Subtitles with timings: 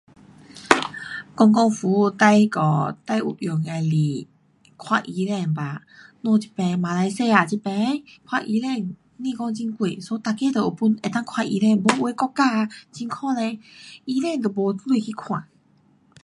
[1.35, 4.27] 公共服务最那个，最有用的是，
[4.75, 5.83] 看医生吧，
[6.23, 11.79] 我们这边马来西亚这边看医生不讲很贵，so 每个都有本，能够看医生。
[11.83, 13.59] 不有的国家啊很可怜，
[14.05, 15.43] 医生都没钱去看。